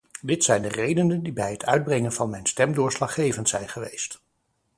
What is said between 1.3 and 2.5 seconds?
bij het uitbrengen van mijn